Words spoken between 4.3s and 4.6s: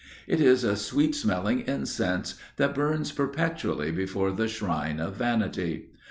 the